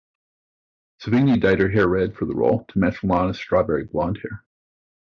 [1.03, 4.43] Sevigny dyed her hair red for the role to match Lana's strawberry blonde hair.